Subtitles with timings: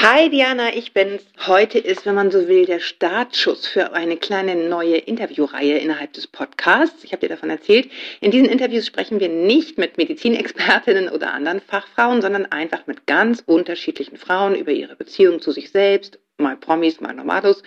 [0.00, 1.24] Hi Diana, ich bin's.
[1.48, 6.28] Heute ist, wenn man so will, der Startschuss für eine kleine neue Interviewreihe innerhalb des
[6.28, 7.02] Podcasts.
[7.02, 7.90] Ich habe dir davon erzählt.
[8.20, 13.42] In diesen Interviews sprechen wir nicht mit Medizinexpertinnen oder anderen Fachfrauen, sondern einfach mit ganz
[13.44, 17.64] unterschiedlichen Frauen über ihre Beziehung zu sich selbst, mal Promis, mal Normalos,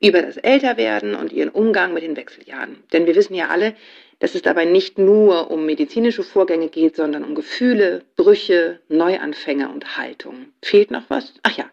[0.00, 2.76] über das Älterwerden und ihren Umgang mit den Wechseljahren.
[2.92, 3.74] Denn wir wissen ja alle,
[4.22, 9.96] dass es dabei nicht nur um medizinische Vorgänge geht, sondern um Gefühle, Brüche, Neuanfänge und
[9.96, 10.52] Haltung.
[10.62, 11.34] Fehlt noch was?
[11.42, 11.68] Ach ja,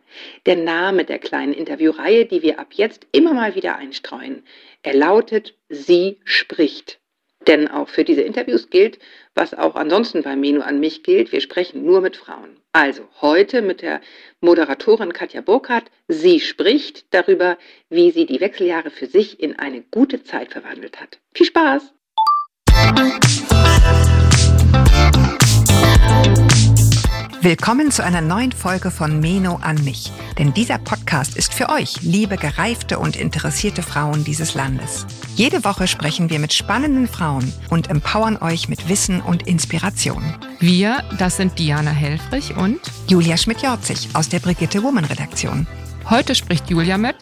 [0.48, 4.42] der Name der kleinen Interviewreihe, die wir ab jetzt immer mal wieder einstreuen.
[4.82, 6.98] Er lautet Sie spricht.
[7.46, 8.98] Denn auch für diese Interviews gilt,
[9.36, 12.58] was auch ansonsten bei Menu an mich gilt, wir sprechen nur mit Frauen.
[12.74, 14.02] Also heute mit der
[14.42, 15.92] Moderatorin Katja Burkhardt.
[16.08, 17.60] Sie spricht darüber,
[17.90, 21.20] wie sie die Wechseljahre für sich in eine gute Zeit verwandelt hat.
[21.36, 21.94] Viel Spaß!
[27.42, 30.12] Willkommen zu einer neuen Folge von Meno an mich.
[30.38, 35.08] Denn dieser Podcast ist für euch, liebe gereifte und interessierte Frauen dieses Landes.
[35.36, 40.22] Jede Woche sprechen wir mit spannenden Frauen und empowern euch mit Wissen und Inspiration.
[40.60, 45.66] Wir, das sind Diana Helfrich und Julia Schmidt-Jorzig aus der Brigitte Woman Redaktion.
[46.10, 47.16] Heute spricht Julia mit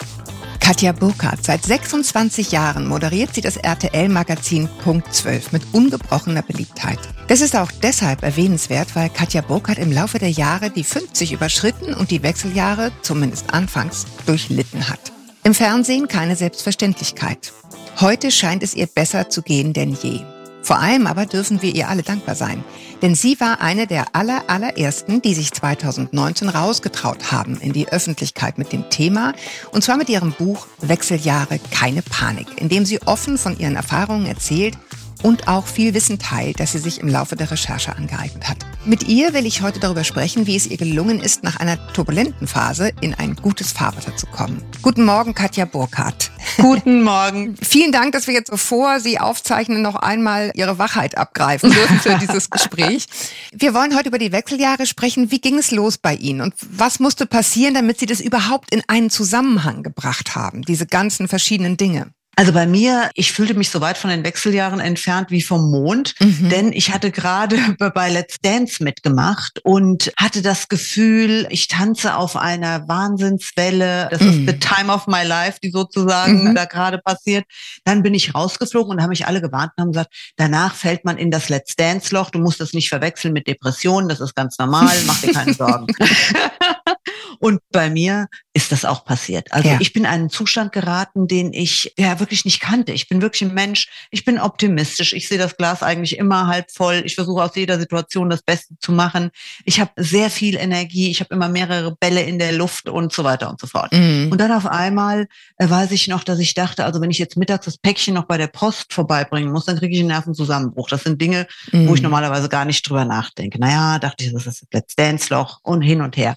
[0.67, 1.45] Katja Burkhardt.
[1.45, 6.99] Seit 26 Jahren moderiert sie das RTL-Magazin Punkt 12 mit ungebrochener Beliebtheit.
[7.29, 11.93] Das ist auch deshalb erwähnenswert, weil Katja Burkhardt im Laufe der Jahre die 50 überschritten
[11.93, 14.99] und die Wechseljahre, zumindest anfangs, durchlitten hat.
[15.45, 17.53] Im Fernsehen keine Selbstverständlichkeit.
[18.01, 20.19] Heute scheint es ihr besser zu gehen denn je.
[20.67, 22.61] Vor allem aber dürfen wir ihr alle dankbar sein.
[23.01, 28.57] Denn sie war eine der aller, allerersten, die sich 2019 rausgetraut haben in die Öffentlichkeit
[28.57, 29.31] mit dem Thema.
[29.71, 34.25] Und zwar mit ihrem Buch Wechseljahre, keine Panik, in dem sie offen von ihren Erfahrungen
[34.25, 34.77] erzählt
[35.23, 38.57] und auch viel Wissen teilt, das sie sich im Laufe der Recherche angeeignet hat.
[38.85, 42.47] Mit ihr will ich heute darüber sprechen, wie es ihr gelungen ist, nach einer turbulenten
[42.47, 44.63] Phase in ein gutes Fahrwasser zu kommen.
[44.81, 46.31] Guten Morgen, Katja Burkhardt.
[46.57, 47.57] Guten Morgen.
[47.61, 52.17] Vielen Dank, dass wir jetzt, bevor Sie aufzeichnen, noch einmal Ihre Wachheit abgreifen dürfen für
[52.17, 53.07] dieses Gespräch.
[53.51, 55.31] Wir wollen heute über die Wechseljahre sprechen.
[55.31, 58.83] Wie ging es los bei Ihnen und was musste passieren, damit Sie das überhaupt in
[58.87, 62.13] einen Zusammenhang gebracht haben, diese ganzen verschiedenen Dinge?
[62.37, 66.13] Also bei mir, ich fühlte mich so weit von den Wechseljahren entfernt wie vom Mond,
[66.19, 66.49] mhm.
[66.49, 67.57] denn ich hatte gerade
[67.95, 74.09] bei Let's Dance mitgemacht und hatte das Gefühl, ich tanze auf einer Wahnsinnswelle.
[74.11, 74.29] Das mhm.
[74.29, 76.55] ist the time of my life, die sozusagen mhm.
[76.55, 77.43] da gerade passiert.
[77.85, 81.17] Dann bin ich rausgeflogen und haben mich alle gewarnt und haben gesagt, danach fällt man
[81.17, 82.29] in das Let's Dance Loch.
[82.29, 84.09] Du musst das nicht verwechseln mit Depressionen.
[84.09, 84.95] Das ist ganz normal.
[85.07, 85.87] Mach dir keine Sorgen.
[87.39, 89.51] Und bei mir ist das auch passiert.
[89.51, 89.77] Also ja.
[89.79, 92.91] ich bin in einen Zustand geraten, den ich ja wirklich nicht kannte.
[92.91, 93.87] Ich bin wirklich ein Mensch.
[94.09, 95.13] Ich bin optimistisch.
[95.13, 97.03] Ich sehe das Glas eigentlich immer halb voll.
[97.05, 99.29] Ich versuche aus jeder Situation das Beste zu machen.
[99.63, 101.11] Ich habe sehr viel Energie.
[101.11, 103.93] Ich habe immer mehrere Bälle in der Luft und so weiter und so fort.
[103.93, 104.29] Mhm.
[104.31, 105.27] Und dann auf einmal
[105.57, 108.25] äh, weiß ich noch, dass ich dachte, also wenn ich jetzt mittags das Päckchen noch
[108.25, 110.89] bei der Post vorbeibringen muss, dann kriege ich einen Nervenzusammenbruch.
[110.89, 111.87] Das sind Dinge, mhm.
[111.87, 112.05] wo ich mhm.
[112.05, 113.59] normalerweise gar nicht drüber nachdenke.
[113.59, 116.35] Naja, dachte ich, das ist das Let's Dance Loch und hin und her.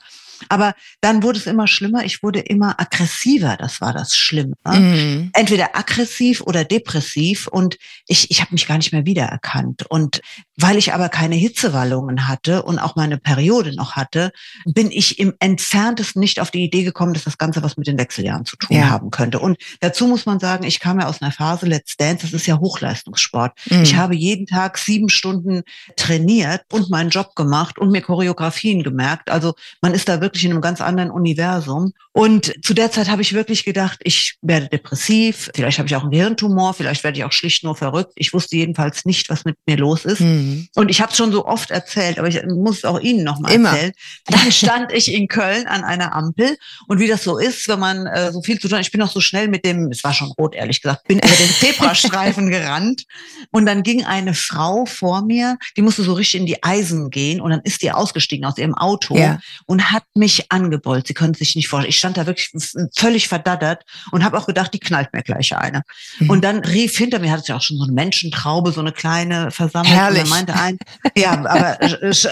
[0.48, 2.04] Aber dann wurde es immer schlimmer.
[2.04, 3.56] Ich wurde immer aggressiver.
[3.58, 4.54] Das war das Schlimme.
[4.66, 5.30] Mhm.
[5.34, 7.46] Entweder aggressiv oder depressiv.
[7.46, 9.84] Und ich, ich habe mich gar nicht mehr wiedererkannt.
[9.88, 10.20] Und
[10.56, 14.30] weil ich aber keine Hitzewallungen hatte und auch meine Periode noch hatte,
[14.64, 17.98] bin ich im entferntesten nicht auf die Idee gekommen, dass das Ganze was mit den
[17.98, 18.90] Wechseljahren zu tun ja.
[18.90, 19.38] haben könnte.
[19.40, 22.26] Und dazu muss man sagen, ich kam ja aus einer Phase Let's Dance.
[22.26, 23.52] Das ist ja Hochleistungssport.
[23.70, 23.82] Mhm.
[23.82, 25.62] Ich habe jeden Tag sieben Stunden
[25.96, 29.30] trainiert und meinen Job gemacht und mir Choreografien gemerkt.
[29.30, 31.92] Also man ist da wirklich wirklich in einem ganz anderen Universum.
[32.12, 36.02] Und zu der Zeit habe ich wirklich gedacht, ich werde depressiv, vielleicht habe ich auch
[36.02, 38.12] einen Gehirntumor, vielleicht werde ich auch schlicht nur verrückt.
[38.16, 40.20] Ich wusste jedenfalls nicht, was mit mir los ist.
[40.20, 40.68] Mhm.
[40.74, 43.52] Und ich habe es schon so oft erzählt, aber ich muss es auch Ihnen nochmal
[43.52, 43.92] erzählen.
[44.26, 48.06] Dann stand ich in Köln an einer Ampel und wie das so ist, wenn man
[48.06, 50.12] äh, so viel zu tun hat, ich bin auch so schnell mit dem, es war
[50.12, 53.04] schon rot, ehrlich gesagt, bin über den Zebrastreifen gerannt
[53.50, 57.40] und dann ging eine Frau vor mir, die musste so richtig in die Eisen gehen
[57.40, 59.40] und dann ist die ausgestiegen aus ihrem Auto ja.
[59.66, 61.08] und hat mich angebolzt.
[61.08, 61.90] Sie können sich nicht vorstellen.
[61.90, 62.50] Ich stand da wirklich
[62.96, 65.82] völlig verdattert und habe auch gedacht, die knallt mir gleich eine.
[66.20, 66.30] Mhm.
[66.30, 69.50] Und dann rief hinter mir, hatte ich auch schon so eine Menschentraube, so eine kleine
[69.50, 69.92] Versammlung.
[69.92, 70.22] Herrlich.
[70.22, 70.78] Und dann meinte ein,
[71.16, 72.28] ja, aber ich,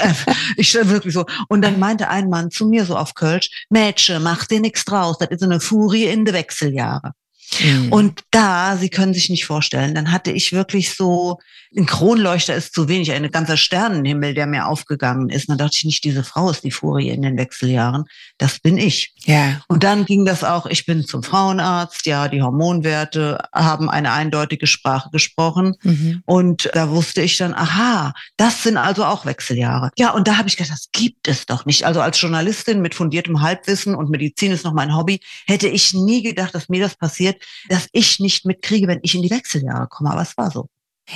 [0.56, 1.26] ich wirklich so.
[1.48, 5.18] Und dann meinte ein Mann zu mir so auf Kölsch, Mädchen, mach dir nichts draus.
[5.18, 7.12] Das ist eine Furie in de Wechseljahre.
[7.60, 7.92] Mhm.
[7.92, 11.38] Und da, Sie können sich nicht vorstellen, dann hatte ich wirklich so
[11.76, 15.48] ein Kronleuchter ist zu wenig, ein ganzer Sternenhimmel, der mir aufgegangen ist.
[15.48, 18.04] Und dann dachte ich nicht, diese Frau ist die Furie in den Wechseljahren.
[18.38, 19.12] Das bin ich.
[19.24, 19.60] Ja.
[19.68, 24.66] Und dann ging das auch, ich bin zum Frauenarzt, ja, die Hormonwerte haben eine eindeutige
[24.66, 25.74] Sprache gesprochen.
[25.82, 26.22] Mhm.
[26.24, 29.90] Und da wusste ich dann, aha, das sind also auch Wechseljahre.
[29.98, 31.84] Ja, und da habe ich gedacht, das gibt es doch nicht.
[31.84, 36.22] Also als Journalistin mit fundiertem Halbwissen und Medizin ist noch mein Hobby, hätte ich nie
[36.22, 40.10] gedacht, dass mir das passiert, dass ich nicht mitkriege, wenn ich in die Wechseljahre komme.
[40.10, 40.68] Aber es war so.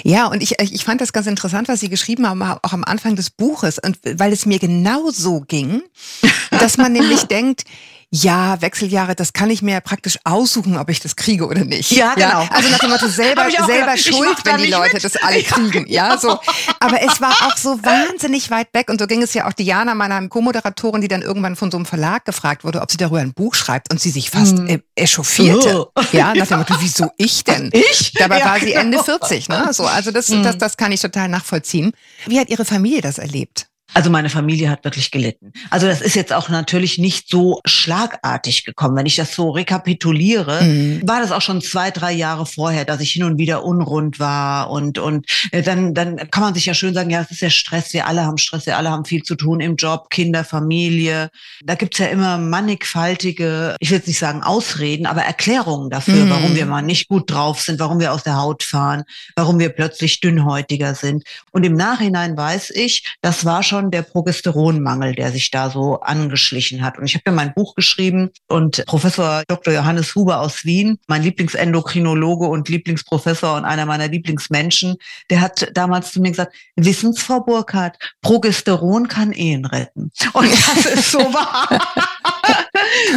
[0.02, 3.14] Ja, und ich, ich fand das ganz interessant, was Sie geschrieben haben, auch am Anfang
[3.14, 5.82] des Buches, und weil es mir genau so ging,
[6.50, 7.64] dass man nämlich denkt,
[8.14, 11.90] ja, Wechseljahre, das kann ich mir ja praktisch aussuchen, ob ich das kriege oder nicht.
[11.92, 12.42] Ja, genau.
[12.42, 15.04] Ja, also nach dem Motto selber, selber schuld, wenn die Leute mit.
[15.04, 15.86] das alle kriegen.
[15.88, 16.38] Ja, so.
[16.78, 18.90] Aber es war auch so wahnsinnig weit weg.
[18.90, 21.86] Und so ging es ja auch Diana, meiner Co-Moderatorin, die dann irgendwann von so einem
[21.86, 24.82] Verlag gefragt wurde, ob sie darüber ein Buch schreibt und sie sich fast hm.
[24.94, 25.88] echauffierte.
[25.96, 26.02] Oh.
[26.12, 27.70] Ja, nach dem Motto, wieso ich denn?
[27.72, 28.12] Ich?
[28.12, 28.80] Dabei ja, war sie genau.
[28.80, 29.68] Ende 40, ne?
[29.72, 30.42] So, also das, hm.
[30.42, 31.92] das, das kann ich total nachvollziehen.
[32.26, 33.68] Wie hat Ihre Familie das erlebt?
[33.94, 35.52] Also meine Familie hat wirklich gelitten.
[35.70, 38.96] Also das ist jetzt auch natürlich nicht so schlagartig gekommen.
[38.96, 41.02] Wenn ich das so rekapituliere, mhm.
[41.06, 44.70] war das auch schon zwei, drei Jahre vorher, dass ich hin und wieder unrund war
[44.70, 47.50] und und äh, dann dann kann man sich ja schön sagen, ja, es ist ja
[47.50, 47.92] Stress.
[47.92, 51.30] Wir alle haben Stress, wir alle haben viel zu tun im Job, Kinder, Familie.
[51.64, 56.30] Da gibt's ja immer mannigfaltige, ich will jetzt nicht sagen Ausreden, aber Erklärungen dafür, mhm.
[56.30, 59.04] warum wir mal nicht gut drauf sind, warum wir aus der Haut fahren,
[59.36, 61.24] warum wir plötzlich dünnhäutiger sind.
[61.50, 66.00] Und im Nachhinein weiß ich, das war schon schon der Progesteronmangel, der sich da so
[66.00, 66.98] angeschlichen hat.
[66.98, 69.74] Und ich habe ja mein Buch geschrieben und Professor Dr.
[69.74, 74.96] Johannes Huber aus Wien, mein Lieblingsendokrinologe und Lieblingsprofessor und einer meiner Lieblingsmenschen,
[75.30, 80.10] der hat damals zu mir gesagt, wissen Frau Burkhardt, Progesteron kann Ehen retten.
[80.32, 81.68] Und das ist so wahr.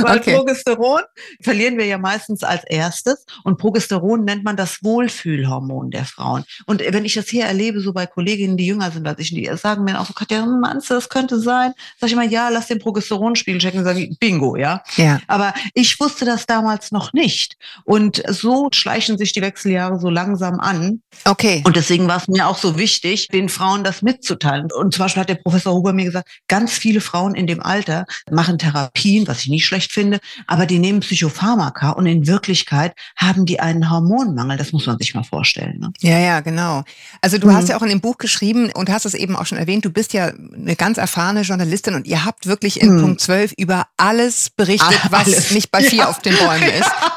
[0.01, 0.35] Weil okay.
[0.35, 1.01] Progesteron
[1.41, 6.45] verlieren wir ja meistens als erstes und Progesteron nennt man das Wohlfühlhormon der Frauen.
[6.65, 9.49] Und wenn ich das hier erlebe, so bei Kolleginnen, die jünger sind als ich, die
[9.55, 11.73] sagen mir auch so, Katja, meinst du, das könnte sein?
[11.99, 14.83] Sag ich immer, ja, lass den Progesteronspiegel checken, sage ich, bingo, ja?
[14.97, 15.19] ja.
[15.27, 17.57] Aber ich wusste das damals noch nicht.
[17.83, 21.01] Und so schleichen sich die Wechseljahre so langsam an.
[21.25, 21.61] Okay.
[21.65, 24.67] Und deswegen war es mir auch so wichtig, den Frauen das mitzuteilen.
[24.71, 28.05] Und zum Beispiel hat der Professor Huber mir gesagt, ganz viele Frauen in dem Alter
[28.31, 33.45] machen Therapien, was ich nicht schlecht finde, aber die nehmen Psychopharmaka und in Wirklichkeit haben
[33.45, 34.57] die einen Hormonmangel.
[34.57, 35.79] Das muss man sich mal vorstellen.
[35.79, 35.91] Ne?
[35.99, 36.83] Ja, ja, genau.
[37.21, 37.55] Also du mhm.
[37.55, 39.89] hast ja auch in dem Buch geschrieben und hast es eben auch schon erwähnt, du
[39.89, 43.01] bist ja eine ganz erfahrene Journalistin und ihr habt wirklich in mhm.
[43.01, 45.51] Punkt 12 über alles berichtet, was alles.
[45.51, 46.09] nicht bei vier ja.
[46.09, 46.91] auf den Bäumen ist.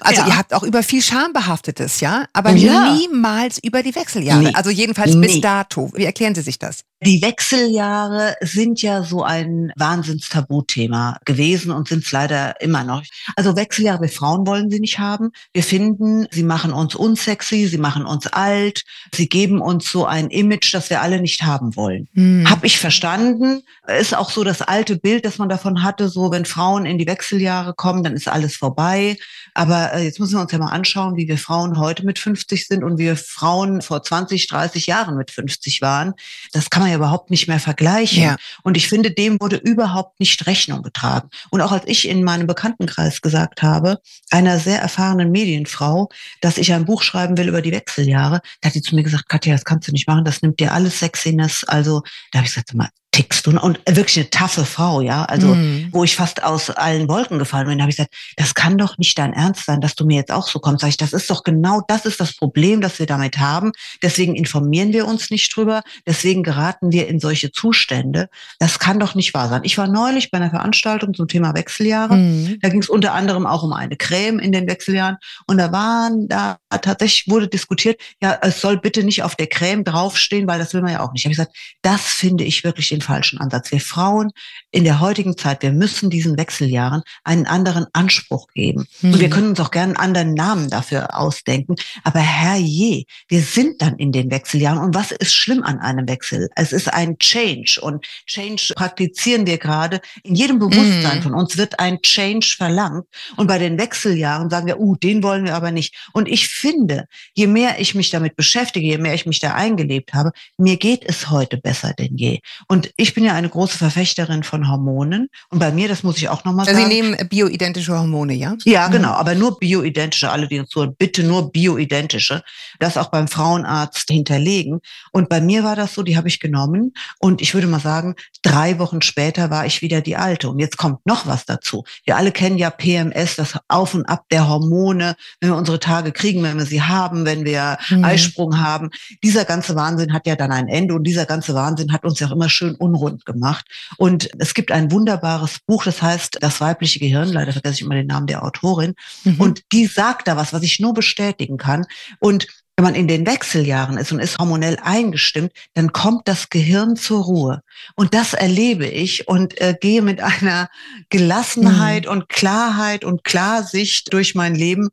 [0.00, 0.28] Also ja.
[0.28, 2.94] ihr habt auch über viel Schambehaftetes, ja, aber ja.
[2.94, 4.42] niemals über die Wechseljahre.
[4.42, 4.54] Nee.
[4.54, 5.26] Also jedenfalls nee.
[5.26, 5.90] bis dato.
[5.94, 6.84] Wie erklären Sie sich das?
[7.04, 13.02] Die Wechseljahre sind ja so ein Wahnsinnstabuthema gewesen und sind es leider immer noch.
[13.36, 15.30] Also Wechseljahre, wir Frauen wollen sie nicht haben.
[15.52, 18.82] Wir finden, sie machen uns unsexy, sie machen uns alt,
[19.14, 22.08] sie geben uns so ein Image, das wir alle nicht haben wollen.
[22.14, 22.48] Hm.
[22.48, 23.60] Hab ich verstanden.
[23.86, 27.06] Ist auch so das alte Bild, das man davon hatte, so wenn Frauen in die
[27.06, 29.18] Wechseljahre kommen, dann ist alles vorbei.
[29.56, 32.66] Aber äh, jetzt müssen wir uns ja mal anschauen, wie wir Frauen heute mit 50
[32.66, 36.12] sind und wie wir Frauen vor 20, 30 Jahren mit 50 waren.
[36.52, 38.22] Das kann man ja überhaupt nicht mehr vergleichen.
[38.22, 38.36] Ja.
[38.62, 41.30] Und ich finde, dem wurde überhaupt nicht Rechnung getragen.
[41.50, 43.98] Und auch als ich in meinem Bekanntenkreis gesagt habe,
[44.30, 46.10] einer sehr erfahrenen Medienfrau,
[46.42, 49.30] dass ich ein Buch schreiben will über die Wechseljahre, da hat sie zu mir gesagt,
[49.30, 51.64] Katja, das kannst du nicht machen, das nimmt dir alles Sexiness.
[51.64, 53.58] Also da habe ich gesagt, mal, tickst du?
[53.58, 55.24] Und wirklich eine taffe Frau, ja.
[55.24, 55.88] Also, mhm.
[55.90, 59.16] wo ich fast aus allen Wolken gefallen bin, habe ich gesagt, das kann doch nicht
[59.18, 60.82] dein Ernst sein, dass du mir jetzt auch so kommst.
[60.82, 63.72] Sag ich, das ist doch genau das ist das Problem, das wir damit haben.
[64.02, 65.82] Deswegen informieren wir uns nicht drüber.
[66.06, 68.28] Deswegen geraten wir in solche Zustände.
[68.58, 69.62] Das kann doch nicht wahr sein.
[69.64, 72.16] Ich war neulich bei einer Veranstaltung zum Thema Wechseljahre.
[72.16, 72.58] Mhm.
[72.60, 75.16] Da ging es unter anderem auch um eine Creme in den Wechseljahren.
[75.46, 79.84] Und da waren, da tatsächlich wurde diskutiert, ja, es soll bitte nicht auf der Creme
[79.84, 81.22] draufstehen, weil das will man ja auch nicht.
[81.22, 83.70] Ich habe gesagt, das finde ich wirklich den falschen Ansatz.
[83.70, 84.32] Wir Frauen
[84.70, 88.86] in der heutigen Zeit, wir müssen diesen Wechseljahren einen anderen Anspruch geben.
[89.00, 89.12] Mhm.
[89.12, 89.32] Und wir mhm.
[89.32, 91.76] können uns auch gerne einen anderen Namen dafür ausdenken.
[92.04, 94.78] Aber herrje, wir sind dann in den Wechseljahren.
[94.78, 96.48] Und was ist schlimm an einem Wechsel?
[96.56, 97.80] Es ist ein Change.
[97.80, 100.00] Und Change praktizieren wir gerade.
[100.22, 101.22] In jedem Bewusstsein mhm.
[101.22, 103.06] von uns wird ein Change verlangt.
[103.36, 105.94] Und bei den Wechseljahren sagen wir, uh, den wollen wir aber nicht.
[106.12, 110.12] Und ich finde, je mehr ich mich damit beschäftige, je mehr ich mich da eingelebt
[110.12, 112.40] habe, mir geht es heute besser denn je.
[112.68, 115.28] Und ich bin ja eine große Verfechterin von Hormonen.
[115.50, 116.90] Und bei mir, das muss ich auch nochmal also sagen.
[116.90, 118.56] Sie nehmen bioidentische Hormone, ja?
[118.64, 122.42] Ja, genau, aber nur bioidentische, alle, die uns zuhören, bitte nur bioidentische.
[122.78, 124.80] Das auch beim Frauenarzt hinterlegen.
[125.12, 126.94] Und bei mir war das so, die habe ich genommen.
[127.18, 130.48] Und ich würde mal sagen, drei Wochen später war ich wieder die alte.
[130.48, 131.84] Und jetzt kommt noch was dazu.
[132.04, 136.12] Wir alle kennen ja PMS, das Auf und Ab der Hormone, wenn wir unsere Tage
[136.12, 138.04] kriegen, wenn wir sie haben, wenn wir mhm.
[138.04, 138.88] Eisprung haben.
[139.22, 142.28] Dieser ganze Wahnsinn hat ja dann ein Ende und dieser ganze Wahnsinn hat uns ja
[142.28, 143.66] auch immer schön unrund gemacht.
[143.96, 147.94] Und es gibt ein wunderbares Buch, das heißt Das weibliche Gehirn, leider vergesse ich immer
[147.94, 148.94] den Namen der Autorin.
[149.24, 149.40] Mhm.
[149.40, 151.86] Und die sagt da was, was ich nur bestätigen kann.
[152.18, 156.96] Und wenn man in den Wechseljahren ist und ist hormonell eingestimmt, dann kommt das Gehirn
[156.96, 157.62] zur Ruhe.
[157.94, 160.68] Und das erlebe ich und äh, gehe mit einer
[161.08, 162.10] Gelassenheit mhm.
[162.10, 164.90] und Klarheit und Klarsicht durch mein Leben.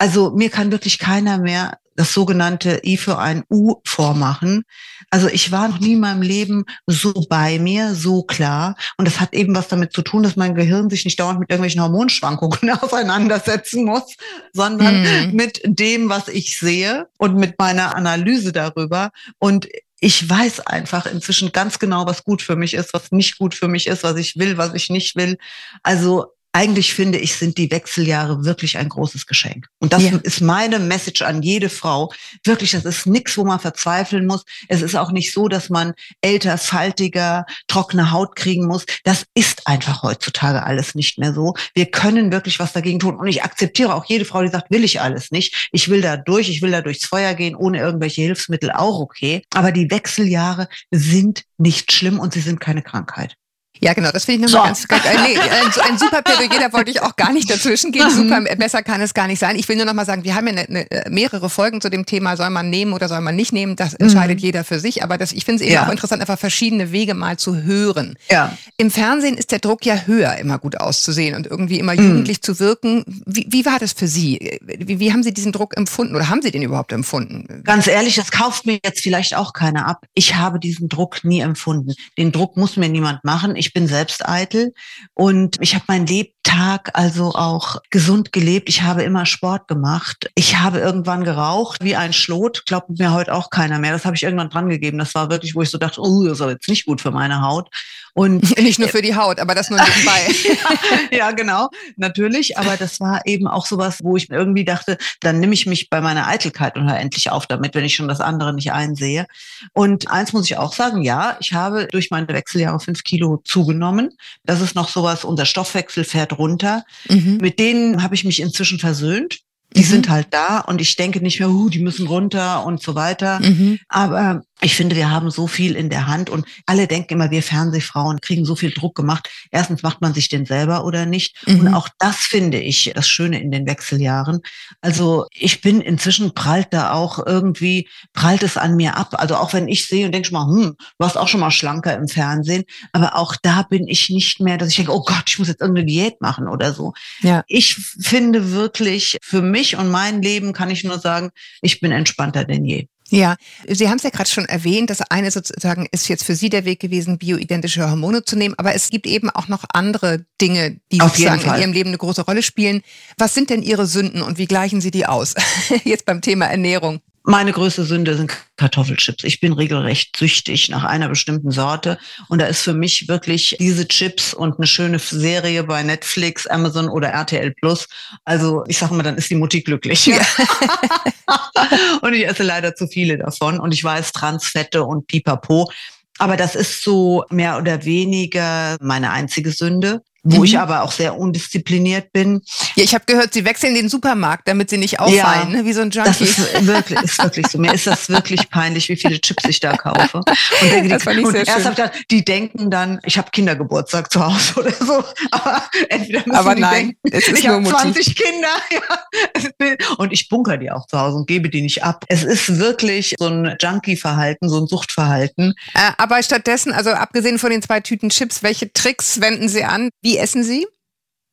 [0.00, 4.62] Also mir kann wirklich keiner mehr das sogenannte I für ein U vormachen.
[5.10, 8.76] Also ich war noch nie in meinem Leben so bei mir, so klar.
[8.96, 11.50] Und das hat eben was damit zu tun, dass mein Gehirn sich nicht dauernd mit
[11.50, 14.16] irgendwelchen Hormonschwankungen auseinandersetzen muss,
[14.54, 15.36] sondern mhm.
[15.36, 19.10] mit dem, was ich sehe und mit meiner Analyse darüber.
[19.38, 19.68] Und
[20.00, 23.68] ich weiß einfach inzwischen ganz genau, was gut für mich ist, was nicht gut für
[23.68, 25.36] mich ist, was ich will, was ich nicht will.
[25.82, 29.68] Also eigentlich finde ich, sind die Wechseljahre wirklich ein großes Geschenk.
[29.78, 30.18] Und das ja.
[30.22, 32.12] ist meine Message an jede Frau.
[32.44, 34.44] Wirklich, das ist nichts, wo man verzweifeln muss.
[34.68, 38.84] Es ist auch nicht so, dass man älter, faltiger, trockene Haut kriegen muss.
[39.04, 41.54] Das ist einfach heutzutage alles nicht mehr so.
[41.74, 43.16] Wir können wirklich was dagegen tun.
[43.16, 45.68] Und ich akzeptiere auch jede Frau, die sagt, will ich alles nicht.
[45.70, 49.42] Ich will da durch, ich will da durchs Feuer gehen, ohne irgendwelche Hilfsmittel auch okay.
[49.54, 53.36] Aber die Wechseljahre sind nicht schlimm und sie sind keine Krankheit.
[53.82, 54.86] Ja, genau, das finde ich nochmal so.
[54.86, 57.92] ganz, ganz äh, nee, ein, ein super Plädoyer, da wollte ich auch gar nicht dazwischen
[57.92, 58.06] gehen.
[58.06, 58.10] Mhm.
[58.10, 59.56] Super, besser kann es gar nicht sein.
[59.56, 62.36] Ich will nur nochmal sagen, wir haben ja eine, äh, mehrere Folgen zu dem Thema,
[62.36, 63.98] soll man nehmen oder soll man nicht nehmen, das mhm.
[64.00, 64.44] entscheidet mhm.
[64.44, 65.02] jeder für sich.
[65.02, 65.86] Aber das, ich finde es eben ja.
[65.86, 68.16] auch interessant, einfach verschiedene Wege mal zu hören.
[68.30, 68.56] Ja.
[68.76, 72.08] Im Fernsehen ist der Druck ja höher, immer gut auszusehen und irgendwie immer mhm.
[72.08, 73.04] jugendlich zu wirken.
[73.24, 74.58] Wie, wie war das für Sie?
[74.62, 77.62] Wie, wie haben Sie diesen Druck empfunden oder haben Sie den überhaupt empfunden?
[77.64, 80.04] Ganz ehrlich, das kauft mir jetzt vielleicht auch keiner ab.
[80.14, 81.94] Ich habe diesen Druck nie empfunden.
[82.18, 83.56] Den Druck muss mir niemand machen.
[83.56, 84.72] Ich bin selbst eitel
[85.14, 88.68] und ich habe mein Lebtag also auch gesund gelebt.
[88.68, 90.30] Ich habe immer Sport gemacht.
[90.34, 92.64] Ich habe irgendwann geraucht wie ein Schlot.
[92.66, 93.92] Glaubt mir heute auch keiner mehr.
[93.92, 94.98] Das habe ich irgendwann dran gegeben.
[94.98, 97.42] Das war wirklich, wo ich so dachte, oh, das ist jetzt nicht gut für meine
[97.42, 97.68] Haut.
[98.14, 100.26] Und nicht nur für die Haut, aber das nur nebenbei.
[101.10, 102.58] ja, ja, genau, natürlich.
[102.58, 106.00] Aber das war eben auch sowas, wo ich irgendwie dachte, dann nehme ich mich bei
[106.00, 109.26] meiner Eitelkeit und höre endlich auf damit, wenn ich schon das andere nicht einsehe.
[109.72, 114.10] Und eins muss ich auch sagen, ja, ich habe durch meine Wechseljahre fünf Kilo zugenommen.
[114.44, 116.84] Das ist noch sowas, unser Stoffwechsel fährt runter.
[117.08, 117.38] Mhm.
[117.40, 119.40] Mit denen habe ich mich inzwischen versöhnt.
[119.76, 119.84] Die mhm.
[119.84, 123.38] sind halt da und ich denke nicht mehr, uh, die müssen runter und so weiter.
[123.40, 123.78] Mhm.
[123.88, 127.42] Aber ich finde, wir haben so viel in der Hand und alle denken immer, wir
[127.42, 129.28] Fernsehfrauen kriegen so viel Druck gemacht.
[129.50, 131.36] Erstens macht man sich den selber oder nicht.
[131.46, 131.60] Mhm.
[131.60, 134.40] Und auch das finde ich das Schöne in den Wechseljahren.
[134.80, 139.14] Also ich bin inzwischen prallt da auch irgendwie, prallt es an mir ab.
[139.18, 141.50] Also auch wenn ich sehe und denke schon mal, hm, du warst auch schon mal
[141.50, 142.64] schlanker im Fernsehen.
[142.92, 145.60] Aber auch da bin ich nicht mehr, dass ich denke, oh Gott, ich muss jetzt
[145.60, 146.92] irgendeine Diät machen oder so.
[147.22, 147.42] Ja.
[147.46, 151.30] Ich finde wirklich, für mich und mein Leben kann ich nur sagen,
[151.62, 152.86] ich bin entspannter denn je.
[153.10, 153.36] Ja,
[153.66, 156.64] Sie haben es ja gerade schon erwähnt, das eine sozusagen ist jetzt für Sie der
[156.64, 161.00] Weg gewesen, bioidentische Hormone zu nehmen, aber es gibt eben auch noch andere Dinge, die
[161.00, 162.82] Auf sozusagen in Ihrem Leben eine große Rolle spielen.
[163.18, 165.34] Was sind denn Ihre Sünden und wie gleichen Sie die aus?
[165.84, 167.00] jetzt beim Thema Ernährung.
[167.22, 169.24] Meine größte Sünde sind Kartoffelchips.
[169.24, 171.98] Ich bin regelrecht süchtig nach einer bestimmten Sorte.
[172.28, 176.88] Und da ist für mich wirklich diese Chips und eine schöne Serie bei Netflix, Amazon
[176.88, 177.88] oder RTL Plus.
[178.24, 180.06] Also ich sage mal, dann ist die Mutti glücklich.
[180.06, 180.20] Ja.
[182.00, 183.60] und ich esse leider zu viele davon.
[183.60, 185.70] Und ich weiß, Transfette und Pipapo.
[186.18, 190.44] Aber das ist so mehr oder weniger meine einzige Sünde wo mhm.
[190.44, 192.42] ich aber auch sehr undiszipliniert bin.
[192.74, 195.64] Ja, ich habe gehört, Sie wechseln den Supermarkt, damit Sie nicht auffallen, ja, ne?
[195.64, 196.08] wie so ein Junkie.
[196.08, 197.58] Das ist wirklich, ist wirklich so.
[197.58, 200.18] Mir ist das wirklich peinlich, wie viele Chips ich da kaufe.
[200.18, 200.26] Und,
[200.62, 201.70] denke, das die, und erst schön.
[201.70, 205.04] Gedacht, die denken dann, ich habe Kindergeburtstag zu Hause oder so.
[205.30, 208.48] Aber entweder müssen aber die nein, denken, es ist ich habe 20 Kinder
[209.60, 209.76] ja.
[209.98, 212.04] und ich bunker die auch zu Hause und gebe die nicht ab.
[212.08, 215.54] Es ist wirklich so ein Junkie-Verhalten, so ein Suchtverhalten.
[215.74, 219.90] Äh, aber stattdessen, also abgesehen von den zwei Tüten Chips, welche Tricks wenden Sie an?
[220.02, 220.66] Wie wie essen Sie?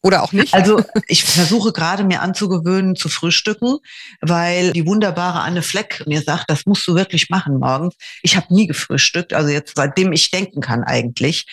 [0.03, 0.53] Oder auch nicht?
[0.53, 3.79] Also ich versuche gerade mir anzugewöhnen zu frühstücken,
[4.21, 7.95] weil die wunderbare Anne Fleck mir sagt, das musst du wirklich machen morgens.
[8.21, 11.47] Ich habe nie gefrühstückt, also jetzt seitdem ich denken kann eigentlich.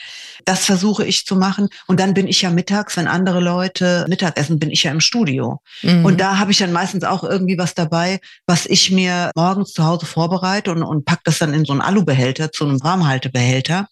[0.45, 1.69] Das versuche ich zu machen.
[1.87, 5.63] Und dann bin ich ja mittags, wenn andere Leute Mittagessen, bin ich ja im Studio.
[5.81, 6.05] Mhm.
[6.05, 9.85] Und da habe ich dann meistens auch irgendwie was dabei, was ich mir morgens zu
[9.85, 13.89] Hause vorbereite und, und pack das dann in so einen Alubehälter, zu einem Warmhaltebehälter.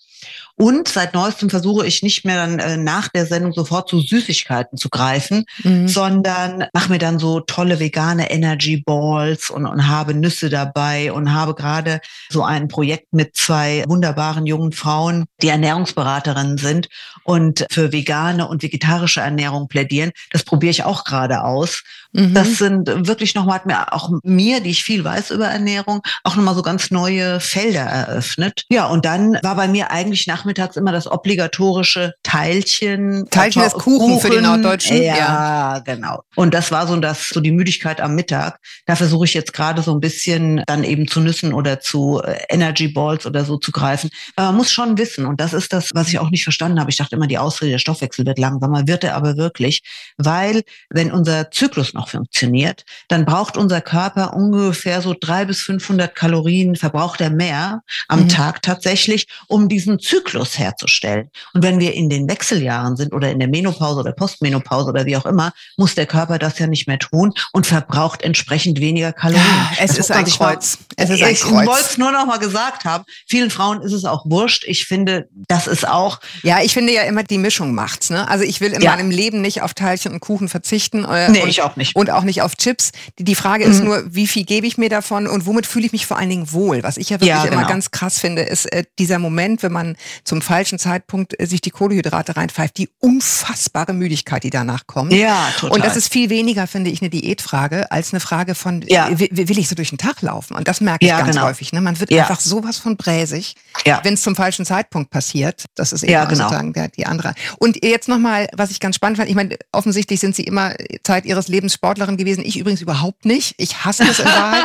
[0.56, 4.78] Und seit neuestem versuche ich nicht mehr dann äh, nach der Sendung sofort zu Süßigkeiten
[4.78, 5.88] zu greifen, mhm.
[5.88, 11.32] sondern mache mir dann so tolle vegane Energy Balls und, und habe Nüsse dabei und
[11.32, 16.88] habe gerade so ein Projekt mit zwei wunderbaren jungen Frauen, die Ernährungsberaterinnen sind
[17.24, 20.12] und für vegane und vegetarische Ernährung plädieren.
[20.30, 21.82] Das probiere ich auch gerade aus.
[22.12, 22.34] Mhm.
[22.34, 26.36] Das sind wirklich nochmal, hat mir auch mir, die ich viel weiß über Ernährung, auch
[26.36, 28.64] nochmal so ganz neue Felder eröffnet.
[28.70, 33.28] Ja, und dann war bei mir eigentlich nachmittags immer das obligatorische Teilchen.
[33.30, 34.96] Teilchen ist Kuchen, Kuchen, für die Norddeutschen.
[35.02, 36.22] Ja, ja, genau.
[36.34, 38.58] Und das war so das, so die Müdigkeit am Mittag.
[38.86, 42.38] Da versuche ich jetzt gerade so ein bisschen dann eben zu Nüssen oder zu äh,
[42.48, 44.10] Energy Balls oder so zu greifen.
[44.34, 46.90] Aber man muss schon wissen, und das ist das, was ich auch nicht verstanden habe.
[46.90, 49.82] Ich dachte immer, die Ausrede, der Stoffwechsel wird langsamer, wird er aber wirklich,
[50.16, 56.14] weil wenn unser Zyklus noch funktioniert, dann braucht unser Körper ungefähr so drei bis 500
[56.14, 58.28] Kalorien, verbraucht er mehr am mhm.
[58.28, 61.30] Tag tatsächlich, um diesen Zyklus herzustellen.
[61.54, 65.16] Und wenn wir in den Wechseljahren sind oder in der Menopause oder Postmenopause oder wie
[65.16, 69.42] auch immer, muss der Körper das ja nicht mehr tun und verbraucht entsprechend weniger Kalorien.
[69.78, 70.78] Es das ist ein Kreuz.
[70.78, 71.66] Mal, es ist ein ich Kreuz.
[71.66, 73.04] wollte es nur noch mal gesagt haben.
[73.26, 74.64] Vielen Frauen ist es auch wurscht.
[74.66, 76.20] Ich finde, das ist auch.
[76.42, 78.10] Ja, ich finde ja immer, die Mischung macht's.
[78.10, 78.28] Ne?
[78.28, 78.96] Also ich will in ja.
[78.96, 81.04] meinem Leben nicht auf Teilchen und Kuchen verzichten.
[81.04, 81.96] Äh, nee, und, ich auch nicht.
[81.96, 82.92] Und auch nicht auf Chips.
[83.18, 83.72] Die, die Frage mhm.
[83.72, 86.30] ist nur, wie viel gebe ich mir davon und womit fühle ich mich vor allen
[86.30, 86.82] Dingen wohl?
[86.82, 87.58] Was ich ja wirklich ja, genau.
[87.58, 91.60] immer ganz krass finde, ist äh, dieser Moment, wenn man zum falschen Zeitpunkt äh, sich
[91.60, 95.12] die Kohlehydrate reinpfeift, die unfassbare Müdigkeit, die danach kommt.
[95.12, 95.76] Ja, total.
[95.76, 99.08] Und das ist viel weniger, finde ich, eine Diätfrage als eine Frage von, ja.
[99.18, 100.54] will, ich so durch den Tag laufen?
[100.54, 101.46] Und das merke ich ja, ganz genau.
[101.46, 101.72] häufig.
[101.72, 101.80] Ne?
[101.80, 102.22] Man wird ja.
[102.22, 104.00] einfach sowas von bräsig, ja.
[104.02, 105.64] wenn es zum falschen Zeitpunkt passiert.
[105.74, 106.44] Das ist eben ja, genau.
[106.44, 107.34] sozusagen der, die andere.
[107.58, 111.24] Und jetzt nochmal, was ich ganz spannend fand, ich meine, offensichtlich sind Sie immer Zeit
[111.24, 112.44] Ihres Lebens Sportlerin gewesen.
[112.44, 113.54] Ich übrigens überhaupt nicht.
[113.58, 114.64] Ich hasse es in Wahrheit.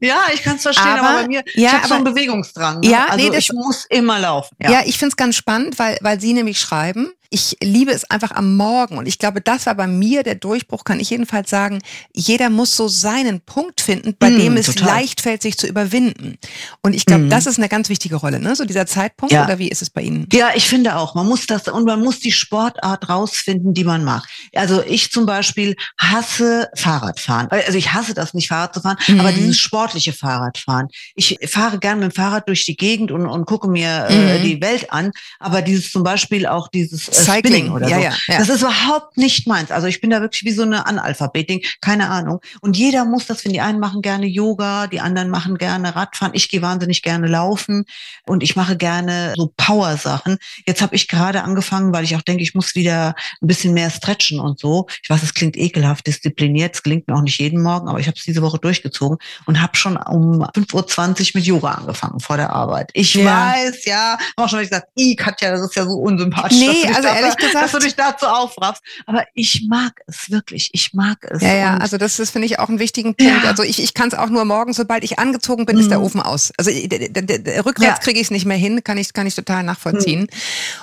[0.00, 2.80] ja, ich kann es verstehen, aber, aber, bei mir, ja, ich habe so einen Bewegungsdrang.
[2.80, 2.90] Ne?
[2.90, 4.56] Ja, also nee, das, ich muss immer laufen.
[4.60, 8.10] Ja, ja ich finde es ganz spannend, weil, weil Sie nämlich schreiben, ich liebe es
[8.10, 8.96] einfach am Morgen.
[8.96, 11.80] Und ich glaube, das war bei mir der Durchbruch, kann ich jedenfalls sagen.
[12.14, 14.88] Jeder muss so seinen Punkt finden, bei mm, dem es total.
[14.88, 16.38] leicht fällt, sich zu überwinden.
[16.82, 17.30] Und ich glaube, mm.
[17.30, 18.56] das ist eine ganz wichtige Rolle, ne?
[18.56, 19.44] So dieser Zeitpunkt, ja.
[19.44, 20.26] oder wie ist es bei Ihnen?
[20.32, 21.14] Ja, ich finde auch.
[21.14, 24.26] Man muss das, und man muss die Sportart rausfinden, die man mag.
[24.54, 27.48] Also ich zum Beispiel hasse Fahrradfahren.
[27.50, 29.20] Also ich hasse das nicht, Fahrrad zu fahren, mm.
[29.20, 30.88] aber dieses sportliche Fahrradfahren.
[31.14, 34.42] Ich fahre gern mit dem Fahrrad durch die Gegend und, und gucke mir äh, mhm.
[34.44, 35.10] die Welt an.
[35.38, 38.02] Aber dieses zum Beispiel auch dieses äh, Cycling oder ja, so.
[38.02, 38.38] Ja, ja.
[38.38, 39.70] Das ist überhaupt nicht meins.
[39.70, 42.40] Also ich bin da wirklich wie so eine Analphabetin, keine Ahnung.
[42.60, 43.54] Und jeder muss das finden.
[43.54, 46.32] Die einen machen gerne Yoga, die anderen machen gerne Radfahren.
[46.34, 47.84] Ich gehe wahnsinnig gerne laufen
[48.26, 50.38] und ich mache gerne so Power-Sachen.
[50.66, 53.90] Jetzt habe ich gerade angefangen, weil ich auch denke, ich muss wieder ein bisschen mehr
[53.90, 54.86] stretchen und so.
[55.02, 58.06] Ich weiß, es klingt ekelhaft, diszipliniert, es klingt mir auch nicht jeden Morgen, aber ich
[58.06, 62.36] habe es diese Woche durchgezogen und habe schon um 5.20 Uhr mit Yoga angefangen vor
[62.36, 62.90] der Arbeit.
[62.94, 63.24] Ich ja.
[63.24, 66.58] weiß, ja, auch schon gesagt, ich Katja, das ist ja so unsympathisch.
[66.58, 68.82] Nee, also ehrlich gesagt, dass du dich dazu aufraffst.
[69.06, 70.70] Aber ich mag es wirklich.
[70.72, 71.42] Ich mag es.
[71.42, 73.44] Ja, ja, also das ist, finde ich, auch einen wichtigen Punkt.
[73.44, 73.48] Ja.
[73.48, 75.82] Also ich, ich kann es auch nur morgens, sobald ich angezogen bin, mhm.
[75.82, 76.04] ist der mhm.
[76.04, 76.52] Ofen aus.
[76.56, 77.94] Also rückwärts ja.
[77.98, 80.22] kriege ich es nicht mehr hin, kann ich, kann ich total nachvollziehen.
[80.22, 80.28] Mhm.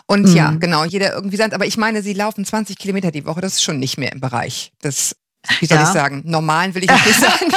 [0.07, 0.35] Und mhm.
[0.35, 3.53] ja, genau, jeder irgendwie sagt, aber ich meine, sie laufen 20 Kilometer die Woche, das
[3.53, 5.15] ist schon nicht mehr im Bereich des
[5.59, 5.83] wie soll ja.
[5.83, 7.51] ich sagen, normalen will ich nicht sagen.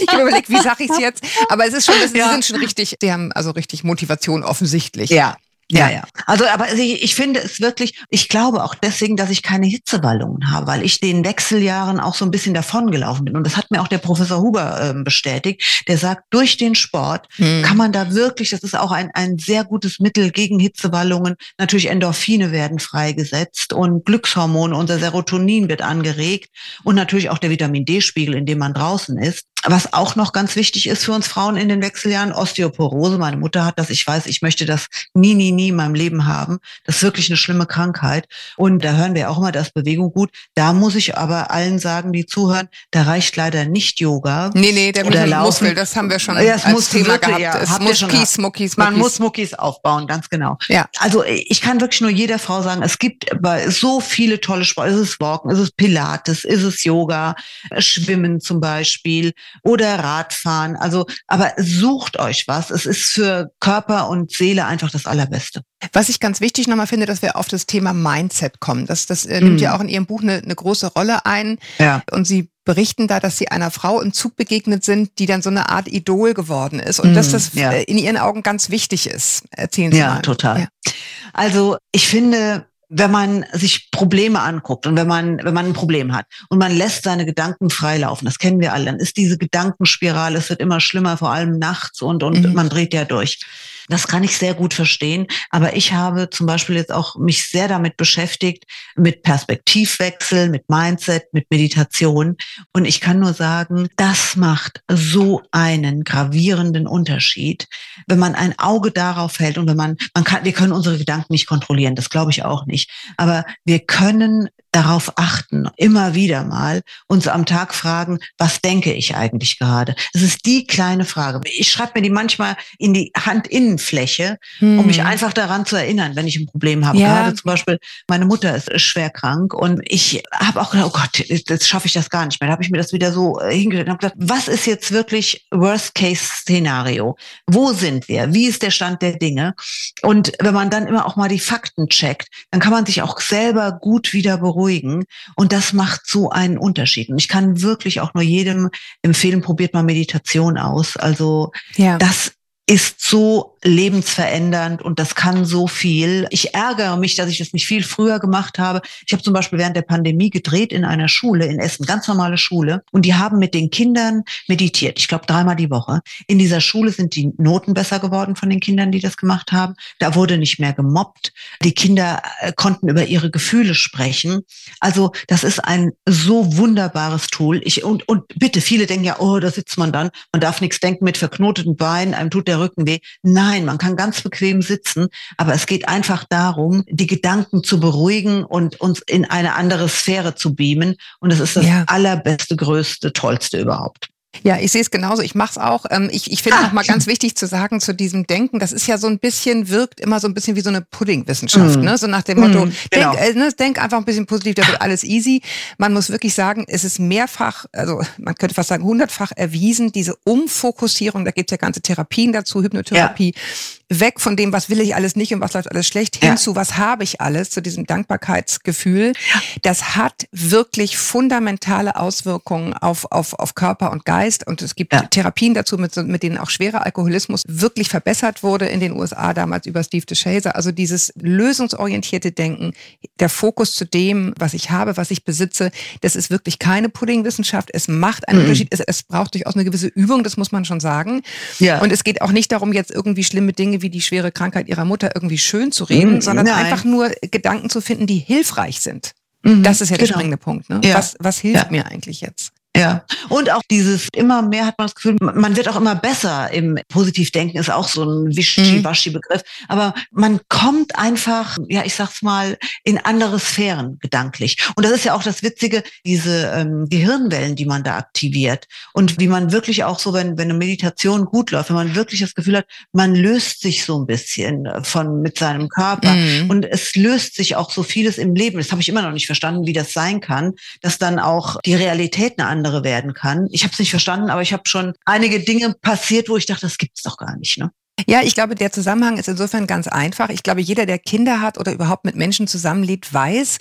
[0.00, 1.24] ich habe überlegt, wie sage ich es jetzt?
[1.48, 2.26] Aber es ist schon, das, ja.
[2.26, 5.10] sie sind schon richtig, sie haben also richtig Motivation offensichtlich.
[5.10, 5.36] Ja,
[5.70, 6.02] ja, ja.
[6.24, 10.50] Also, aber ich, ich finde es wirklich, ich glaube auch deswegen, dass ich keine Hitzewallungen
[10.50, 13.36] habe, weil ich den Wechseljahren auch so ein bisschen davongelaufen bin.
[13.36, 15.84] Und das hat mir auch der Professor Huber äh, bestätigt.
[15.86, 17.62] Der sagt, durch den Sport hm.
[17.62, 21.36] kann man da wirklich, das ist auch ein, ein sehr gutes Mittel gegen Hitzewallungen.
[21.58, 26.48] Natürlich Endorphine werden freigesetzt und Glückshormone, unser Serotonin wird angeregt
[26.82, 29.44] und natürlich auch der Vitamin D-Spiegel, in dem man draußen ist.
[29.64, 33.18] Was auch noch ganz wichtig ist für uns Frauen in den Wechseljahren, Osteoporose.
[33.18, 33.90] Meine Mutter hat das.
[33.90, 36.58] Ich weiß, ich möchte das nie, nie, nie in meinem Leben haben.
[36.84, 38.26] Das ist wirklich eine schlimme Krankheit.
[38.56, 40.30] Und da hören wir auch immer, dass Bewegung gut.
[40.54, 44.50] Da muss ich aber allen sagen, die zuhören, da reicht leider nicht Yoga.
[44.54, 47.40] Nee, nee, der oder Muskel, das haben wir schon ja, als muss Thema wirklich, gehabt.
[47.40, 50.56] Ja, es muss Muckis, Muckis, Man muss Muckis aufbauen, ganz genau.
[50.68, 50.86] Ja.
[50.98, 53.26] Also ich kann wirklich nur jeder Frau sagen, es gibt
[53.68, 54.88] so viele tolle Sport.
[54.90, 57.34] Ist es Walken, ist es Pilates, ist es Yoga,
[57.78, 59.32] Schwimmen zum Beispiel
[59.62, 60.76] oder Radfahren.
[60.76, 62.70] Also, aber sucht euch was.
[62.70, 65.62] Es ist für Körper und Seele einfach das Allerbeste.
[65.92, 68.86] Was ich ganz wichtig nochmal finde, dass wir auf das Thema Mindset kommen.
[68.86, 69.62] Das, das äh, nimmt mm.
[69.62, 71.58] ja auch in Ihrem Buch eine, eine große Rolle ein.
[71.78, 72.02] Ja.
[72.10, 75.50] Und Sie berichten da, dass Sie einer Frau im Zug begegnet sind, die dann so
[75.50, 77.72] eine Art Idol geworden ist und mm, dass das ja.
[77.72, 79.44] Äh, in Ihren Augen ganz wichtig ist.
[79.50, 80.22] Erzählen Sie ja, mal.
[80.22, 80.60] Total.
[80.60, 80.98] Ja, total.
[81.32, 86.14] Also ich finde, wenn man sich Probleme anguckt und wenn man, wenn man ein Problem
[86.14, 90.38] hat und man lässt seine Gedanken freilaufen, das kennen wir alle, dann ist diese Gedankenspirale,
[90.38, 92.54] es wird immer schlimmer, vor allem nachts und, und mhm.
[92.54, 93.40] man dreht ja durch
[93.88, 95.26] Das kann ich sehr gut verstehen.
[95.50, 98.64] Aber ich habe zum Beispiel jetzt auch mich sehr damit beschäftigt,
[98.96, 102.36] mit Perspektivwechsel, mit Mindset, mit Meditation.
[102.72, 107.66] Und ich kann nur sagen, das macht so einen gravierenden Unterschied,
[108.06, 111.32] wenn man ein Auge darauf hält und wenn man, man kann, wir können unsere Gedanken
[111.32, 111.94] nicht kontrollieren.
[111.94, 112.90] Das glaube ich auch nicht.
[113.16, 119.16] Aber wir können darauf achten, immer wieder mal uns am Tag fragen, was denke ich
[119.16, 119.94] eigentlich gerade?
[120.12, 121.40] Es ist die kleine Frage.
[121.44, 124.78] Ich schreibe mir die manchmal in die Handinnenfläche, hm.
[124.78, 125.06] um mich hm.
[125.06, 126.98] einfach daran zu erinnern, wenn ich ein Problem habe.
[126.98, 127.14] Ja.
[127.14, 127.78] Gerade zum Beispiel,
[128.08, 131.94] meine Mutter ist schwer krank und ich habe auch gedacht, oh Gott, jetzt schaffe ich
[131.94, 132.48] das gar nicht mehr.
[132.48, 134.92] Da habe ich mir das wieder so äh, hingestellt und habe gesagt, was ist jetzt
[134.92, 137.16] wirklich Worst-Case-Szenario?
[137.46, 138.34] Wo sind wir?
[138.34, 139.54] Wie ist der Stand der Dinge?
[140.02, 143.20] Und wenn man dann immer auch mal die Fakten checkt, dann kann man sich auch
[143.20, 145.04] selber gut wieder beruhigen beruhigen.
[145.36, 147.08] Und das macht so einen Unterschied.
[147.08, 148.70] Und ich kann wirklich auch nur jedem
[149.02, 150.96] empfehlen, probiert mal Meditation aus.
[150.96, 151.98] Also ja.
[151.98, 152.32] das
[152.68, 156.26] ist so lebensverändernd und das kann so viel.
[156.30, 158.82] Ich ärgere mich, dass ich das nicht viel früher gemacht habe.
[159.06, 162.36] Ich habe zum Beispiel während der Pandemie gedreht in einer Schule in Essen, ganz normale
[162.36, 164.98] Schule, und die haben mit den Kindern meditiert.
[164.98, 166.02] Ich glaube dreimal die Woche.
[166.26, 169.74] In dieser Schule sind die Noten besser geworden von den Kindern, die das gemacht haben.
[169.98, 171.32] Da wurde nicht mehr gemobbt.
[171.64, 174.42] Die Kinder äh, konnten über ihre Gefühle sprechen.
[174.78, 177.62] Also das ist ein so wunderbares Tool.
[177.64, 180.80] Ich und und bitte viele denken ja, oh, da sitzt man dann, man darf nichts
[180.80, 182.98] denken mit verknoteten Beinen, einem tut der Rücken weh.
[183.22, 188.44] Nein, man kann ganz bequem sitzen, aber es geht einfach darum, die Gedanken zu beruhigen
[188.44, 190.96] und uns in eine andere Sphäre zu beamen.
[191.20, 191.84] Und es ist das ja.
[191.86, 194.08] allerbeste, größte, tollste überhaupt.
[194.44, 195.22] Ja, ich sehe es genauso.
[195.22, 195.86] Ich mache es auch.
[195.90, 198.72] Ähm, ich, ich finde ah, noch mal ganz wichtig zu sagen zu diesem Denken, das
[198.72, 201.82] ist ja so ein bisschen, wirkt immer so ein bisschen wie so eine Puddingwissenschaft, mm.
[201.82, 201.98] ne?
[201.98, 203.14] So nach dem Motto, mm, genau.
[203.14, 205.42] denk, äh, ne, denk einfach ein bisschen positiv, da wird alles easy.
[205.78, 210.14] Man muss wirklich sagen, es ist mehrfach, also man könnte fast sagen, hundertfach erwiesen, diese
[210.24, 213.42] Umfokussierung, da gibt es ja ganze Therapien dazu, Hypnotherapie, ja
[213.88, 216.36] weg von dem, was will ich alles nicht und was läuft alles schlecht, hin ja.
[216.36, 219.12] zu, was habe ich alles, zu diesem Dankbarkeitsgefühl.
[219.34, 219.42] Ja.
[219.62, 224.46] Das hat wirklich fundamentale Auswirkungen auf, auf, auf Körper und Geist.
[224.46, 225.02] Und es gibt ja.
[225.02, 229.66] Therapien dazu, mit, mit denen auch schwerer Alkoholismus wirklich verbessert wurde in den USA damals
[229.66, 230.54] über Steve DeShazer.
[230.54, 232.74] Also dieses lösungsorientierte Denken,
[233.20, 235.70] der Fokus zu dem, was ich habe, was ich besitze,
[236.02, 237.70] das ist wirklich keine Puddingwissenschaft.
[237.72, 238.44] Es macht einen mhm.
[238.44, 238.68] Unterschied.
[238.70, 241.22] Es, es braucht durchaus eine gewisse Übung, das muss man schon sagen.
[241.58, 241.80] Ja.
[241.80, 244.84] Und es geht auch nicht darum, jetzt irgendwie schlimme Dinge wie die schwere Krankheit ihrer
[244.84, 246.66] Mutter irgendwie schön zu reden, mhm, sondern nein.
[246.66, 249.12] einfach nur Gedanken zu finden, die hilfreich sind.
[249.42, 250.06] Mhm, das ist ja genau.
[250.06, 250.68] der springende Punkt.
[250.70, 250.80] Ne?
[250.84, 250.94] Ja.
[250.94, 251.70] Was, was hilft ja.
[251.70, 252.52] mir eigentlich jetzt?
[252.78, 256.50] Ja, und auch dieses immer mehr hat man das Gefühl, man wird auch immer besser
[256.52, 259.42] im Positivdenken, ist auch so ein Wischi-Waschi-Begriff.
[259.66, 264.58] Aber man kommt einfach, ja, ich sag's mal, in andere Sphären gedanklich.
[264.76, 268.66] Und das ist ja auch das Witzige, diese ähm, Gehirnwellen, die man da aktiviert.
[268.92, 272.20] Und wie man wirklich auch so, wenn, wenn eine Meditation gut läuft, wenn man wirklich
[272.20, 276.14] das Gefühl hat, man löst sich so ein bisschen von mit seinem Körper.
[276.14, 276.50] Mhm.
[276.50, 278.58] Und es löst sich auch so vieles im Leben.
[278.58, 281.74] Das habe ich immer noch nicht verstanden, wie das sein kann, dass dann auch die
[281.74, 283.48] Realität eine andere andere werden kann.
[283.50, 286.62] Ich habe es nicht verstanden, aber ich habe schon einige Dinge passiert, wo ich dachte,
[286.62, 287.58] das gibt's doch gar nicht.
[287.58, 287.70] Ne?
[288.06, 290.28] Ja, ich glaube, der Zusammenhang ist insofern ganz einfach.
[290.28, 293.58] Ich glaube, jeder, der Kinder hat oder überhaupt mit Menschen zusammenlebt, weiß,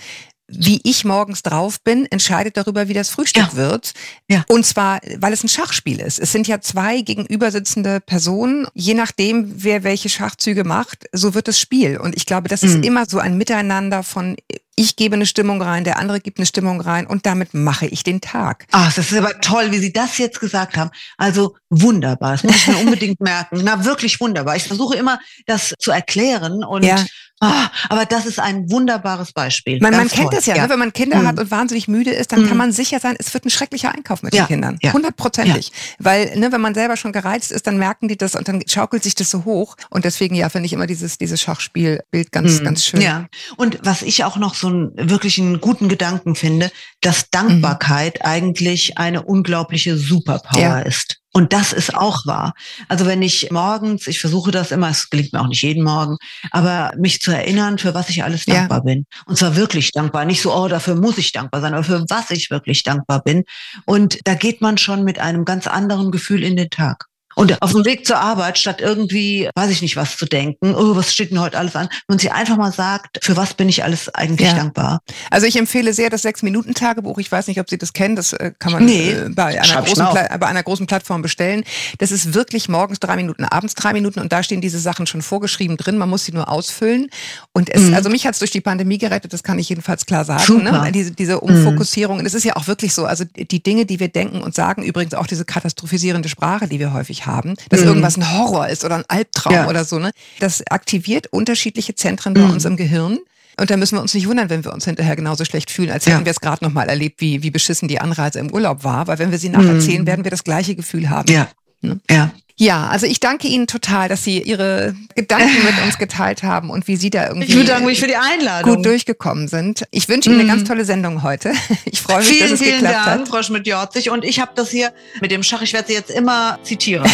[0.50, 3.56] wie ich morgens drauf bin, entscheidet darüber, wie das Frühstück ja.
[3.56, 3.94] wird.
[4.30, 4.46] Ja.
[4.48, 6.20] Und zwar, weil es ein Schachspiel ist.
[6.20, 8.66] Es sind ja zwei gegenübersitzende Personen.
[8.74, 11.98] Je nachdem, wer welche Schachzüge macht, so wird das Spiel.
[11.98, 12.84] Und ich glaube, das ist mhm.
[12.84, 14.38] immer so ein Miteinander von
[14.80, 18.04] ich gebe eine Stimmung rein, der andere gibt eine Stimmung rein und damit mache ich
[18.04, 18.68] den Tag.
[18.72, 20.92] Ach, das ist aber toll, wie Sie das jetzt gesagt haben.
[21.18, 22.34] Also wunderbar.
[22.34, 23.62] Das muss ich mir unbedingt merken.
[23.64, 24.56] Na, wirklich wunderbar.
[24.56, 27.04] Ich versuche immer, das zu erklären und ja.
[27.40, 29.80] Ah, aber das ist ein wunderbares Beispiel.
[29.80, 30.64] Man, man kennt das ja, ja.
[30.64, 30.70] Ne?
[30.72, 31.28] wenn man Kinder mhm.
[31.28, 32.48] hat und wahnsinnig müde ist, dann mhm.
[32.48, 34.44] kann man sicher sein, es wird ein schrecklicher Einkauf mit ja.
[34.44, 34.80] den Kindern.
[34.92, 35.68] Hundertprozentig.
[35.68, 35.74] Ja.
[36.00, 39.04] Weil, ne, wenn man selber schon gereizt ist, dann merken die das und dann schaukelt
[39.04, 39.76] sich das so hoch.
[39.92, 42.64] Und deswegen, ja, finde ich immer dieses, dieses Schachspielbild ganz, mhm.
[42.66, 43.02] ganz schön.
[43.02, 43.28] Ja.
[43.56, 46.72] Und was ich auch noch so einen wirklich einen guten Gedanken finde,
[47.02, 48.26] dass Dankbarkeit mhm.
[48.26, 51.17] eigentlich eine unglaubliche Superpower ist.
[51.38, 52.56] Und das ist auch wahr.
[52.88, 56.18] Also wenn ich morgens, ich versuche das immer, es gelingt mir auch nicht jeden Morgen,
[56.50, 58.84] aber mich zu erinnern, für was ich alles dankbar ja.
[58.84, 59.06] bin.
[59.28, 60.26] Und zwar wirklich dankbar.
[60.26, 63.44] Nicht so, oh, dafür muss ich dankbar sein, aber für was ich wirklich dankbar bin.
[63.86, 67.06] Und da geht man schon mit einem ganz anderen Gefühl in den Tag.
[67.38, 70.96] Und auf dem Weg zur Arbeit, statt irgendwie, weiß ich nicht, was zu denken, oh,
[70.96, 73.84] was steht denn heute alles an, und sie einfach mal sagt, für was bin ich
[73.84, 74.56] alles eigentlich ja.
[74.56, 75.02] dankbar.
[75.30, 77.20] Also ich empfehle sehr das Sechs-Minuten-Tagebuch.
[77.20, 78.16] Ich weiß nicht, ob Sie das kennen.
[78.16, 79.12] Das äh, kann man nee.
[79.12, 81.64] Äh, bei, einer großen bei einer großen Plattform bestellen.
[82.00, 85.22] Das ist wirklich morgens drei Minuten, abends drei Minuten und da stehen diese Sachen schon
[85.22, 86.00] vorgeschrieben drin.
[86.00, 87.08] Man muss sie nur ausfüllen.
[87.54, 87.94] Und es, mhm.
[87.94, 90.64] also mich hat es durch die Pandemie gerettet, das kann ich jedenfalls klar sagen.
[90.64, 90.92] Ne?
[90.92, 92.16] Diese, diese Umfokussierung.
[92.16, 92.22] Mhm.
[92.22, 94.82] Und es ist ja auch wirklich so, also die Dinge, die wir denken und sagen,
[94.82, 97.88] übrigens auch diese katastrophisierende Sprache, die wir häufig haben, haben, dass mhm.
[97.88, 99.68] irgendwas ein Horror ist oder ein Albtraum ja.
[99.68, 100.00] oder so.
[100.00, 100.12] Ne?
[100.40, 102.52] Das aktiviert unterschiedliche Zentren bei mhm.
[102.52, 103.20] uns im Gehirn.
[103.60, 106.06] Und da müssen wir uns nicht wundern, wenn wir uns hinterher genauso schlecht fühlen, als
[106.06, 106.26] hätten ja.
[106.26, 109.08] wir es gerade nochmal erlebt, wie, wie beschissen die Anreise im Urlaub war.
[109.08, 110.08] Weil wenn wir sie nacherzählen, mhm.
[110.08, 111.32] werden wir das gleiche Gefühl haben.
[111.32, 111.48] Ja.
[111.82, 112.00] Ne?
[112.10, 112.32] Ja.
[112.60, 116.88] Ja, also ich danke Ihnen total, dass Sie Ihre Gedanken mit uns geteilt haben und
[116.88, 118.78] wie Sie da irgendwie ich bedanke mich für die Einladung.
[118.78, 119.84] gut durchgekommen sind.
[119.92, 120.68] Ich wünsche Ihnen eine ganz mhm.
[120.68, 121.54] tolle Sendung heute.
[121.86, 123.28] Ich freue mich, vielen, dass es vielen geklappt Dank, hat.
[123.28, 124.10] Frau Schmidt-Jorzig.
[124.10, 124.92] Und ich habe das hier
[125.22, 127.10] mit dem Schach, ich werde Sie jetzt immer zitieren.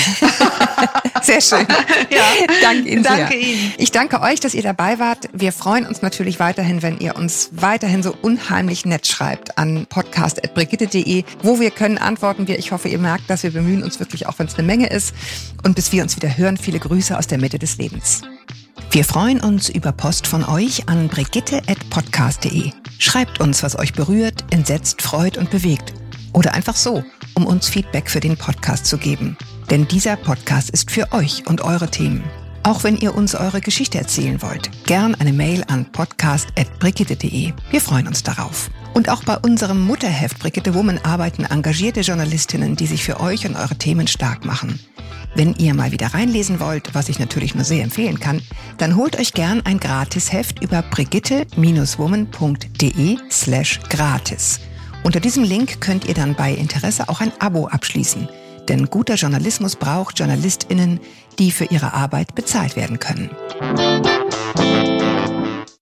[1.21, 1.65] sehr schön.
[2.09, 2.23] ja.
[2.61, 3.39] Danke Ihnen Danke sehr.
[3.39, 3.73] Ihnen.
[3.77, 5.29] Ich danke euch, dass ihr dabei wart.
[5.33, 11.23] Wir freuen uns natürlich weiterhin, wenn ihr uns weiterhin so unheimlich nett schreibt an podcast.brigitte.de.
[11.41, 12.57] Wo wir können, antworten wir.
[12.59, 15.13] Ich hoffe, ihr merkt, dass wir bemühen uns wirklich, auch wenn es eine Menge ist.
[15.63, 18.21] Und bis wir uns wieder hören, viele Grüße aus der Mitte des Lebens.
[18.91, 22.71] Wir freuen uns über Post von euch an brigitte.podcast.de.
[22.99, 25.93] Schreibt uns, was euch berührt, entsetzt, freut und bewegt.
[26.33, 29.37] Oder einfach so, um uns Feedback für den Podcast zu geben.
[29.69, 32.23] Denn dieser Podcast ist für euch und eure Themen.
[32.63, 37.51] Auch wenn ihr uns eure Geschichte erzählen wollt, gern eine Mail an podcast.brigitte.de.
[37.71, 38.69] Wir freuen uns darauf.
[38.93, 43.55] Und auch bei unserem Mutterheft Brigitte Woman arbeiten engagierte Journalistinnen, die sich für euch und
[43.55, 44.79] eure Themen stark machen.
[45.35, 48.43] Wenn ihr mal wieder reinlesen wollt, was ich natürlich nur sehr empfehlen kann,
[48.77, 54.59] dann holt euch gern ein Gratisheft über brigitte-woman.de slash gratis.
[55.03, 58.29] Unter diesem Link könnt ihr dann bei Interesse auch ein Abo abschließen.
[58.69, 60.99] Denn guter Journalismus braucht JournalistInnen,
[61.39, 63.31] die für ihre Arbeit bezahlt werden können.